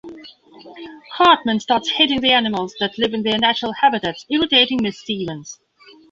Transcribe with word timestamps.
Cartman 1.15 1.59
starts 1.59 1.91
hitting 1.91 2.21
the 2.21 2.31
animals 2.31 2.73
that 2.79 2.97
live 2.97 3.13
in 3.13 3.21
their 3.21 3.37
natural 3.37 3.71
habitats, 3.71 4.25
irritating 4.31 4.81
Miss 4.81 4.99
Stevens. 4.99 5.59